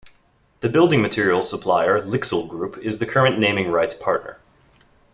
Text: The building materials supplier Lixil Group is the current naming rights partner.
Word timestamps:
The 0.61 0.69
building 0.69 1.03
materials 1.03 1.47
supplier 1.47 1.99
Lixil 2.01 2.49
Group 2.49 2.79
is 2.79 2.97
the 2.97 3.05
current 3.05 3.37
naming 3.37 3.69
rights 3.69 3.93
partner. 3.93 4.39